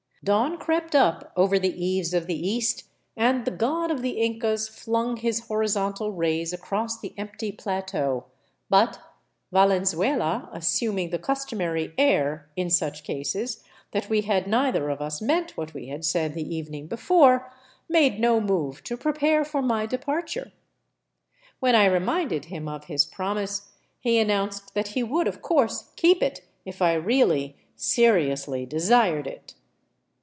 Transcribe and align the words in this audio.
Dawn 0.23 0.59
crept 0.59 0.93
up 0.95 1.31
over 1.35 1.57
the 1.57 1.83
eaves 1.83 2.13
of 2.13 2.27
the 2.27 2.47
east, 2.47 2.83
and 3.17 3.43
the 3.43 3.49
god 3.49 3.89
of 3.89 4.03
the 4.03 4.21
Incas 4.21 4.67
flung 4.69 5.17
his 5.17 5.47
horizontal 5.47 6.11
rays 6.11 6.53
across 6.53 6.99
the 6.99 7.15
empty 7.17 7.51
plateau, 7.51 8.25
but 8.69 8.99
Valenzuela, 9.51 10.47
assuming 10.53 11.09
the 11.09 11.17
customary 11.17 11.91
air 11.97 12.47
in 12.55 12.69
such 12.69 13.03
cases, 13.03 13.63
that 13.93 14.09
we 14.11 14.21
had 14.21 14.45
neither 14.45 14.89
of 14.91 15.01
us 15.01 15.23
meant 15.23 15.57
what 15.57 15.73
we 15.73 15.87
had 15.87 16.05
said 16.05 16.35
the 16.35 16.55
evening 16.55 16.85
before, 16.85 17.51
made 17.89 18.19
no 18.19 18.39
move 18.39 18.83
to 18.83 18.95
prepare 18.95 19.43
for 19.43 19.63
my 19.63 19.87
departure. 19.87 20.51
When 21.59 21.73
I 21.73 21.85
reminded 21.85 22.45
him 22.45 22.67
of 22.67 22.83
his 22.85 23.07
promise, 23.07 23.71
he 23.99 24.19
announced 24.19 24.75
that 24.75 24.89
he 24.89 25.01
would, 25.01 25.27
of 25.27 25.41
course, 25.41 25.89
keep 25.95 26.21
it, 26.21 26.43
if 26.63 26.79
I 26.79 26.93
really, 26.93 27.57
seriously 27.75 28.67
desired 28.67 29.25
it. 29.25 29.55